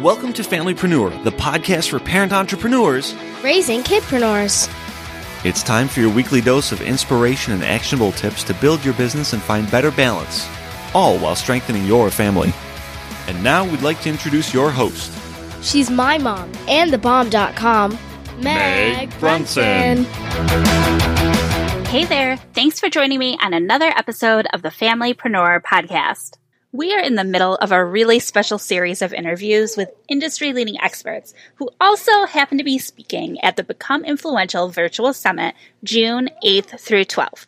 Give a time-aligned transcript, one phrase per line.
[0.00, 3.14] Welcome to Familypreneur, the podcast for parent entrepreneurs
[3.44, 4.68] raising kidpreneurs.
[5.44, 9.34] It's time for your weekly dose of inspiration and actionable tips to build your business
[9.34, 10.48] and find better balance,
[10.94, 12.52] all while strengthening your family.
[13.28, 15.12] And now we'd like to introduce your host.
[15.62, 17.92] She's my mom and thebomb.com,
[18.40, 20.04] Meg, Meg Brunson.
[21.84, 22.36] Hey there.
[22.52, 26.38] Thanks for joining me on another episode of the Familypreneur podcast.
[26.74, 30.80] We are in the middle of a really special series of interviews with industry leading
[30.80, 35.54] experts who also happen to be speaking at the Become Influential Virtual Summit
[35.84, 37.46] June 8th through 12th.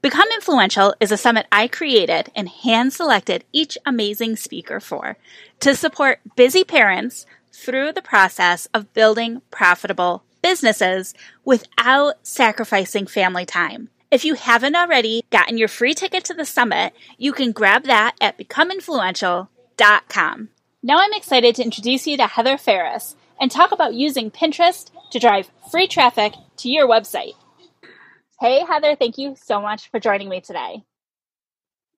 [0.00, 5.16] Become Influential is a summit I created and hand selected each amazing speaker for
[5.58, 11.14] to support busy parents through the process of building profitable businesses
[11.44, 13.88] without sacrificing family time.
[14.10, 18.16] If you haven't already gotten your free ticket to the summit, you can grab that
[18.22, 20.48] at becomeinfluential.com.
[20.82, 25.18] Now I'm excited to introduce you to Heather Ferris and talk about using Pinterest to
[25.18, 27.34] drive free traffic to your website.
[28.40, 30.84] Hey, Heather, thank you so much for joining me today.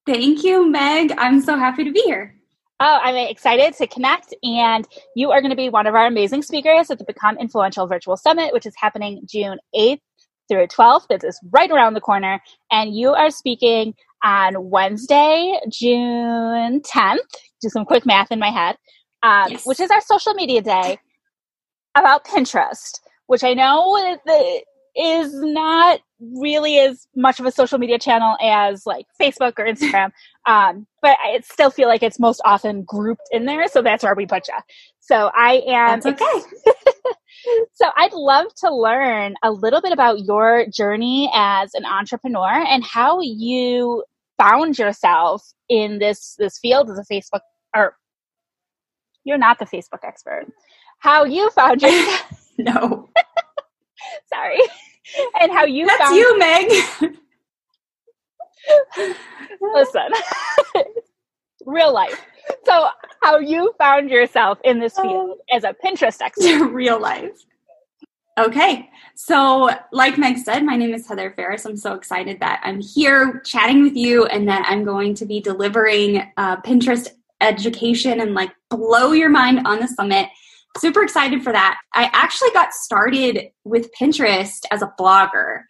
[0.04, 1.12] Thank you, Meg.
[1.16, 2.34] I'm so happy to be here.
[2.80, 6.42] Oh, I'm excited to connect, and you are going to be one of our amazing
[6.42, 10.00] speakers at the Become Influential Virtual Summit, which is happening June 8th
[10.50, 11.06] through 12th.
[11.08, 12.40] This is right around the corner.
[12.70, 17.18] And you are speaking on Wednesday, June 10th.
[17.62, 18.76] Do some quick math in my head,
[19.22, 19.66] um, yes.
[19.66, 20.98] which is our social media day
[21.96, 23.96] about Pinterest, which I know
[24.96, 26.00] is not
[26.36, 30.10] really as much of a social media channel as like Facebook or Instagram.
[30.46, 33.68] Um, but I still feel like it's most often grouped in there.
[33.68, 34.54] So that's where we put you.
[34.98, 36.00] So I am.
[36.00, 36.72] That's okay.
[37.74, 42.84] so I'd love to learn a little bit about your journey as an entrepreneur and
[42.84, 44.04] how you
[44.38, 47.40] found yourself in this this field as a Facebook
[47.76, 47.94] or
[49.24, 50.46] you're not the Facebook expert.
[50.98, 52.50] How you found yourself?
[52.58, 53.08] no.
[54.32, 54.60] Sorry.
[55.40, 57.16] And how you That's found you, Meg.
[59.60, 60.08] Listen.
[61.66, 62.24] Real life.
[62.64, 62.88] So
[63.22, 65.56] how you found yourself in this field oh.
[65.56, 66.68] as a Pinterest expert.
[66.72, 67.44] Real life.
[68.38, 68.88] Okay.
[69.14, 71.66] So, like Meg said, my name is Heather Ferris.
[71.66, 75.40] I'm so excited that I'm here chatting with you and that I'm going to be
[75.40, 77.08] delivering uh, Pinterest
[77.42, 80.28] education and like blow your mind on the summit.
[80.78, 81.80] Super excited for that.
[81.92, 85.64] I actually got started with Pinterest as a blogger.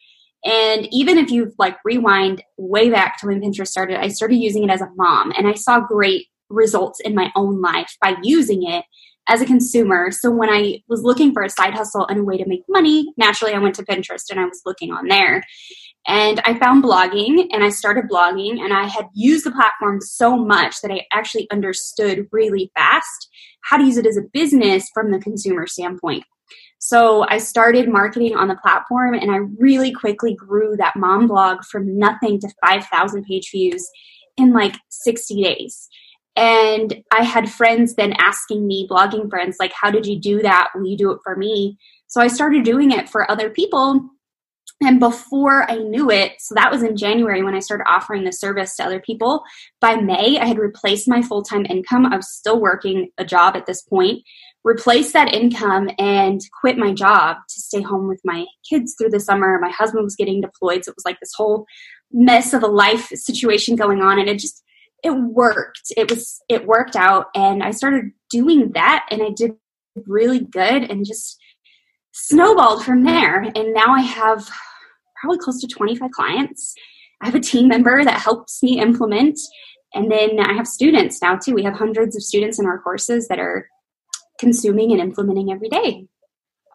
[0.45, 4.65] And even if you like rewind way back to when Pinterest started, I started using
[4.65, 8.69] it as a mom and I saw great results in my own life by using
[8.69, 8.85] it
[9.29, 10.11] as a consumer.
[10.11, 13.13] So when I was looking for a side hustle and a way to make money,
[13.17, 15.45] naturally I went to Pinterest and I was looking on there.
[16.07, 20.37] And I found blogging and I started blogging and I had used the platform so
[20.37, 23.29] much that I actually understood really fast
[23.63, 26.25] how to use it as a business from the consumer standpoint.
[26.83, 31.63] So I started marketing on the platform and I really quickly grew that mom blog
[31.63, 33.87] from nothing to 5,000 page views
[34.39, 35.89] in like 60 days.
[36.37, 40.71] And I had friends then asking me, blogging friends, like, how did you do that?
[40.75, 41.77] Will you do it for me?
[42.07, 44.09] So I started doing it for other people.
[44.83, 48.33] And before I knew it, so that was in January when I started offering the
[48.33, 49.43] service to other people.
[49.79, 52.07] By May, I had replaced my full time income.
[52.07, 54.23] I was still working a job at this point,
[54.65, 59.21] replaced that income and quit my job to stay home with my kids through the
[59.21, 59.59] summer.
[59.61, 60.85] My husband was getting deployed.
[60.85, 61.67] So it was like this whole
[62.11, 64.19] mess of a life situation going on.
[64.19, 64.63] And it just,
[65.05, 65.93] it worked.
[65.97, 69.53] It was it worked out and I started doing that and I did
[70.07, 71.39] really good and just
[72.13, 73.43] snowballed from there.
[73.43, 74.51] And now I have
[75.21, 76.75] probably close to 25 clients.
[77.23, 79.39] I have a team member that helps me implement.
[79.95, 81.55] And then I have students now too.
[81.55, 83.69] We have hundreds of students in our courses that are
[84.39, 86.07] consuming and implementing every day.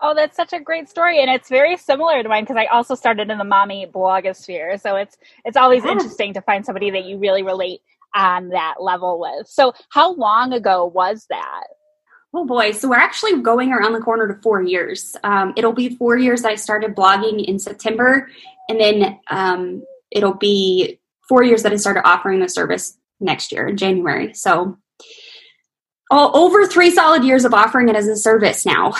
[0.02, 2.96] Oh, that's such a great story, and it's very similar to mine because I also
[2.96, 4.80] started in the mommy blogosphere.
[4.80, 5.94] So it's it's always yeah.
[5.94, 7.80] interesting to find somebody that you really relate
[8.14, 9.48] on that level with.
[9.48, 11.64] So, how long ago was that?
[12.38, 15.16] Oh boy, so we're actually going around the corner to four years.
[15.24, 18.30] Um, it'll be four years that I started blogging in September,
[18.68, 21.00] and then um, it'll be
[21.30, 24.34] four years that I started offering the service next year in January.
[24.34, 24.78] So
[26.12, 28.94] all, over three solid years of offering it as a service now.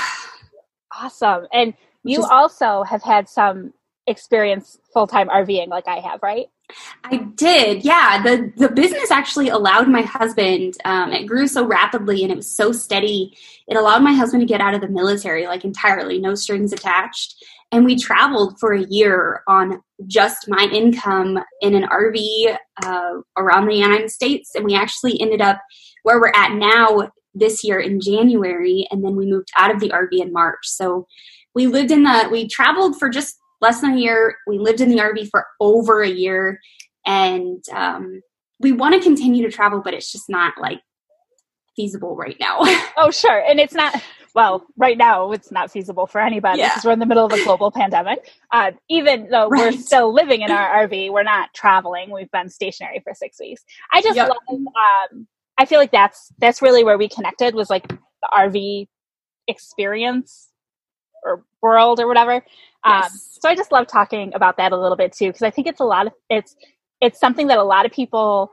[0.98, 1.46] Awesome.
[1.52, 1.74] And
[2.06, 3.74] you Just, also have had some
[4.08, 6.46] experience full time RVing like I have, right?
[7.04, 8.22] I did, yeah.
[8.24, 10.76] the The business actually allowed my husband.
[10.86, 13.38] Um, it grew so rapidly and it was so steady.
[13.68, 17.36] It allowed my husband to get out of the military, like entirely, no strings attached.
[17.72, 23.68] And we traveled for a year on just my income in an RV uh, around
[23.68, 24.56] the United States.
[24.56, 25.60] And we actually ended up
[26.04, 29.90] where we're at now this year in January, and then we moved out of the
[29.90, 30.60] RV in March.
[30.64, 31.06] So
[31.54, 34.38] we lived in the we traveled for just less than a year.
[34.46, 36.60] We lived in the RV for over a year,
[37.06, 38.22] and um,
[38.60, 40.80] we want to continue to travel, but it's just not like
[41.76, 42.60] feasible right now.
[42.98, 44.02] oh, sure, and it's not.
[44.36, 46.90] Well, right now it's not feasible for anybody because yeah.
[46.90, 48.30] we're in the middle of a global pandemic.
[48.52, 49.74] Uh, even though right.
[49.74, 52.12] we're still living in our RV, we're not traveling.
[52.12, 53.64] We've been stationary for six weeks.
[53.94, 54.28] I just yep.
[54.28, 54.60] love.
[54.60, 55.28] Um,
[55.58, 57.98] I feel like that's that's really where we connected was like the
[58.32, 58.88] RV
[59.48, 60.50] experience
[61.26, 62.36] or world or whatever.
[62.84, 63.12] Um, yes.
[63.12, 65.68] Um, so I just love talking about that a little bit too because I think
[65.68, 66.56] it's a lot of it's
[67.02, 68.52] it's something that a lot of people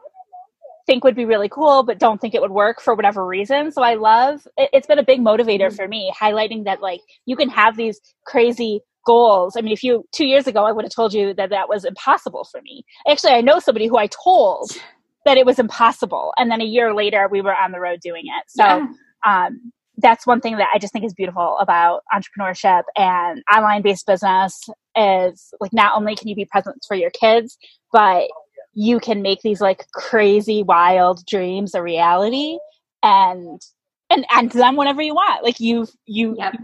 [0.87, 3.83] think would be really cool but don't think it would work for whatever reason so
[3.83, 5.77] i love it, has been a big motivator mm-hmm.
[5.77, 10.05] for me highlighting that like you can have these crazy goals i mean if you
[10.13, 13.33] two years ago i would have told you that that was impossible for me actually
[13.33, 14.71] i know somebody who i told
[15.25, 18.25] that it was impossible and then a year later we were on the road doing
[18.27, 18.87] it so yeah.
[19.25, 24.07] um, that's one thing that I just think is beautiful about entrepreneurship and online based
[24.07, 24.59] business
[24.97, 27.59] is like not only can you be present for your kids,
[27.93, 28.29] but
[28.75, 32.59] you can make these like crazy wild dreams a reality
[33.03, 33.61] and
[34.09, 35.45] and and them whenever you want.
[35.45, 36.55] Like you've you yep.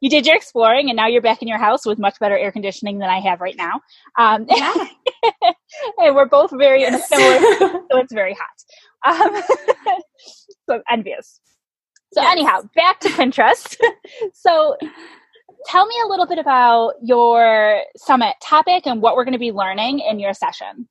[0.00, 2.52] you did your exploring and now you're back in your house with much better air
[2.52, 3.80] conditioning than I have right now.
[4.18, 4.86] Um, yeah.
[5.98, 7.08] and we're both very yes.
[7.08, 7.58] similar,
[7.90, 9.20] so it's very hot.
[9.20, 9.42] Um,
[10.68, 11.40] so I'm envious.
[12.12, 12.32] So yes.
[12.32, 13.76] anyhow, back to Pinterest.
[14.34, 14.76] so
[15.66, 19.52] tell me a little bit about your summit topic and what we're going to be
[19.52, 20.88] learning in your session.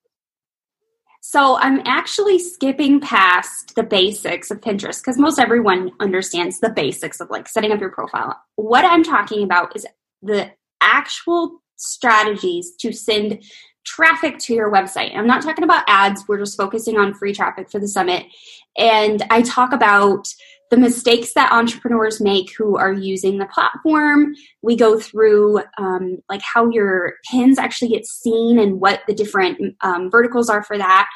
[1.24, 7.20] So I'm actually skipping past the basics of Pinterest because most everyone understands the basics
[7.20, 8.42] of like setting up your profile.
[8.56, 9.86] What I'm talking about is
[10.24, 10.52] the
[10.82, 13.44] actual strategies to send
[13.86, 15.16] traffic to your website.
[15.16, 18.26] I'm not talking about ads, we're just focusing on free traffic for the summit.
[18.76, 20.28] And I talk about
[20.72, 24.34] the mistakes that entrepreneurs make who are using the platform.
[24.62, 29.76] We go through um, like how your pins actually get seen and what the different
[29.82, 31.10] um, verticals are for that.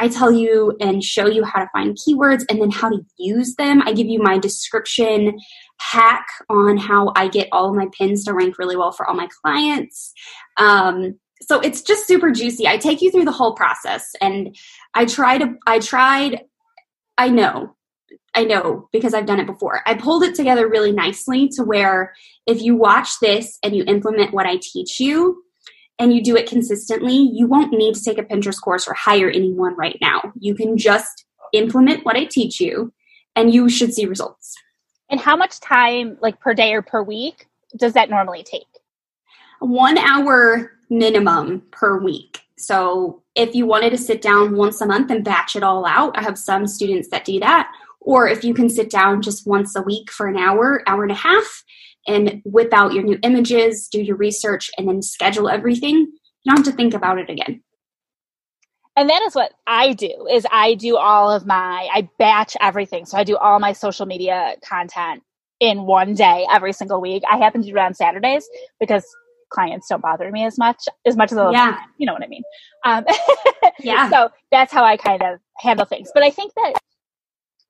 [0.00, 3.54] I tell you and show you how to find keywords and then how to use
[3.56, 3.82] them.
[3.82, 5.38] I give you my description
[5.78, 9.14] hack on how I get all of my pins to rank really well for all
[9.14, 10.12] my clients.
[10.56, 12.66] Um, so it's just super juicy.
[12.66, 14.56] I take you through the whole process and
[14.94, 16.40] I try to, I tried,
[17.18, 17.76] I know
[18.34, 19.82] I know because I've done it before.
[19.86, 22.14] I pulled it together really nicely to where
[22.46, 25.42] if you watch this and you implement what I teach you
[25.98, 29.30] and you do it consistently, you won't need to take a Pinterest course or hire
[29.30, 30.32] anyone right now.
[30.38, 32.92] You can just implement what I teach you
[33.36, 34.54] and you should see results.
[35.08, 37.46] And how much time, like per day or per week,
[37.76, 38.66] does that normally take?
[39.60, 42.40] One hour minimum per week.
[42.58, 46.16] So if you wanted to sit down once a month and batch it all out,
[46.16, 47.70] I have some students that do that
[48.04, 51.12] or if you can sit down just once a week for an hour, hour and
[51.12, 51.64] a half,
[52.06, 56.58] and whip out your new images, do your research, and then schedule everything, you don't
[56.58, 57.62] have to think about it again.
[58.96, 63.06] And that is what I do is I do all of my I batch everything.
[63.06, 65.22] So I do all my social media content
[65.58, 67.22] in one day every single week.
[67.28, 68.46] I happen to do it on Saturdays
[68.78, 69.04] because
[69.50, 71.78] clients don't bother me as much as much as I yeah.
[71.98, 72.42] you know what I mean.
[72.84, 73.04] Um,
[73.80, 74.08] yeah.
[74.10, 76.10] So that's how I kind of handle things.
[76.14, 76.74] But I think that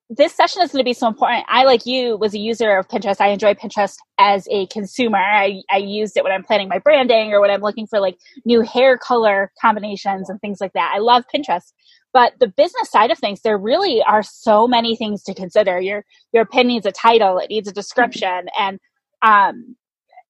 [0.09, 1.45] this session is going to be so important.
[1.47, 3.19] I, like you, was a user of Pinterest.
[3.19, 5.17] I enjoy Pinterest as a consumer.
[5.17, 8.17] I, I used it when I'm planning my branding or when I'm looking for like
[8.45, 10.93] new hair color combinations and things like that.
[10.95, 11.73] I love Pinterest.
[12.13, 15.81] But the business side of things, there really are so many things to consider.
[15.81, 18.79] Your your pin needs a title, it needs a description, and
[19.21, 19.75] um,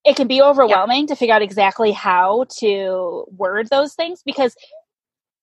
[0.03, 4.55] it can be overwhelming to figure out exactly how to word those things because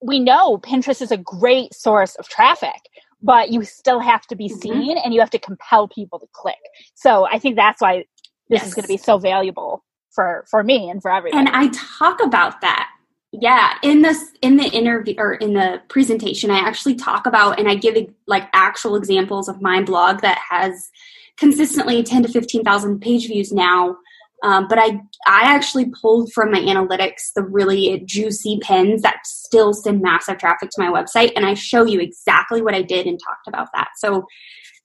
[0.03, 2.89] we know Pinterest is a great source of traffic
[3.23, 4.59] but you still have to be mm-hmm.
[4.59, 6.57] seen and you have to compel people to click.
[6.95, 8.05] So I think that's why
[8.49, 8.67] this yes.
[8.69, 11.47] is going to be so valuable for for me and for everyone.
[11.47, 12.89] And I talk about that.
[13.33, 17.69] Yeah, in this in the interview or in the presentation I actually talk about and
[17.69, 20.91] I give like actual examples of my blog that has
[21.39, 23.97] consistently 10 to 15,000 page views now
[24.43, 29.73] um, but I I actually pulled from my analytics the really juicy pins that still
[29.73, 33.19] send massive traffic to my website, and I show you exactly what I did and
[33.19, 33.91] talked about that.
[33.97, 34.27] So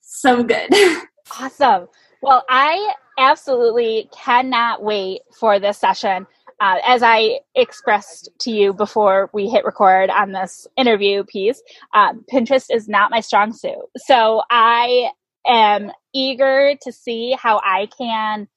[0.01, 0.73] so good.
[1.39, 1.87] Awesome.
[2.21, 6.25] Well, I absolutely cannot wait for this session.
[6.59, 11.61] Uh, as I expressed to you before we hit record on this interview piece,
[11.93, 13.75] um, Pinterest is not my strong suit.
[13.97, 15.09] So I
[15.45, 18.47] am eager to see how I can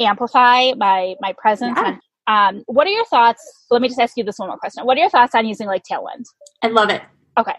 [0.00, 1.76] amplify my my presence.
[1.76, 1.96] Yeah.
[2.26, 3.66] And um, what are your thoughts?
[3.70, 4.84] Let me just ask you this one more question.
[4.84, 6.24] What are your thoughts on using like Tailwind?
[6.62, 7.02] I love it.
[7.38, 7.54] Okay.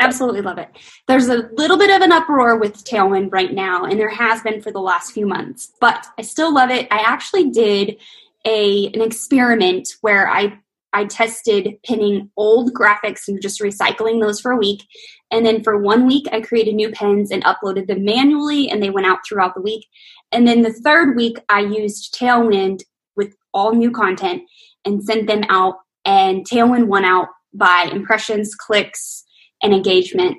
[0.00, 0.68] Absolutely love it.
[1.08, 4.60] There's a little bit of an uproar with Tailwind right now, and there has been
[4.62, 6.86] for the last few months, but I still love it.
[6.90, 7.96] I actually did
[8.44, 10.58] a an experiment where I
[10.92, 14.84] I tested pinning old graphics and just recycling those for a week.
[15.30, 18.90] And then for one week, I created new pins and uploaded them manually, and they
[18.90, 19.86] went out throughout the week.
[20.32, 22.82] And then the third week, I used Tailwind
[23.16, 24.42] with all new content
[24.84, 25.74] and sent them out.
[26.04, 29.24] And Tailwind won out by impressions, clicks,
[29.62, 30.38] and engagement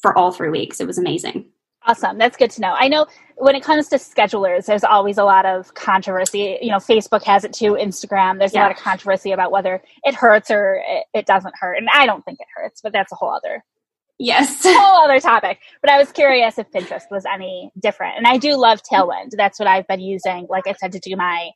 [0.00, 0.80] for all three weeks.
[0.80, 1.50] It was amazing.
[1.86, 2.18] Awesome.
[2.18, 2.74] That's good to know.
[2.76, 6.58] I know when it comes to schedulers, there's always a lot of controversy.
[6.60, 8.38] You know, Facebook has it too, Instagram.
[8.38, 8.62] There's Yeah.
[8.62, 11.74] a lot of controversy about whether it hurts or it, it doesn't hurt.
[11.78, 13.64] And I don't think it hurts, but that's a whole other
[14.18, 14.62] Yes.
[14.64, 15.60] whole other topic.
[15.80, 18.16] But I was curious if Pinterest was any different.
[18.16, 19.30] And I do love Tailwind.
[19.36, 21.50] That's what I've been using, like I said, to do my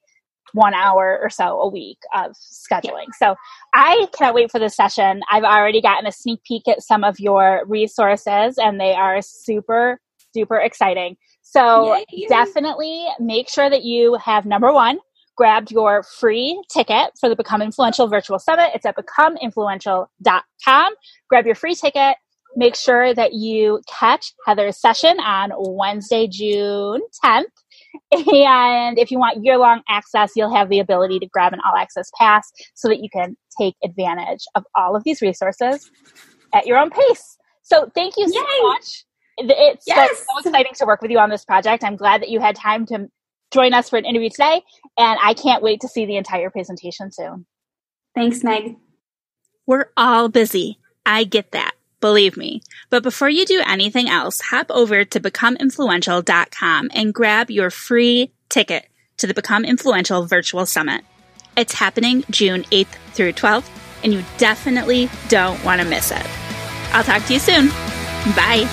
[0.52, 3.06] one hour or so a week of scheduling.
[3.18, 3.34] So
[3.74, 5.22] I cannot wait for this session.
[5.30, 10.00] I've already gotten a sneak peek at some of your resources and they are super,
[10.34, 11.16] super exciting.
[11.42, 12.26] So Yay.
[12.28, 14.98] definitely make sure that you have number one,
[15.36, 18.70] grabbed your free ticket for the Become Influential Virtual Summit.
[18.74, 20.94] It's at becomeinfluential.com.
[21.28, 22.16] Grab your free ticket.
[22.54, 27.44] Make sure that you catch Heather's session on Wednesday, June 10th.
[28.12, 31.76] And if you want year long access, you'll have the ability to grab an all
[31.76, 35.90] access pass so that you can take advantage of all of these resources
[36.54, 37.36] at your own pace.
[37.62, 38.62] So thank you so Yay.
[38.62, 39.04] much.
[39.38, 40.26] It's so- Yes.
[40.30, 41.84] so exciting to work with you on this project.
[41.84, 43.08] I'm glad that you had time to
[43.52, 44.62] join us for an interview today,
[44.98, 47.46] and I can't wait to see the entire presentation soon.
[48.14, 48.76] Thanks, Meg.
[49.66, 50.78] We're all busy.
[51.06, 51.72] I get that.
[52.02, 52.62] Believe me.
[52.90, 58.88] But before you do anything else, hop over to becomeinfluential.com and grab your free ticket
[59.18, 61.04] to the Become Influential Virtual Summit.
[61.56, 63.70] It's happening June 8th through 12th,
[64.02, 66.26] and you definitely don't want to miss it.
[66.92, 67.68] I'll talk to you soon.
[68.34, 68.68] Bye.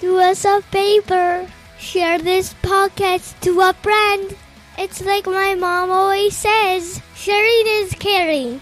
[0.00, 1.44] Do us a favor.
[1.76, 4.36] Share this podcast to a friend.
[4.78, 8.60] It's like my mom always says sharing is caring.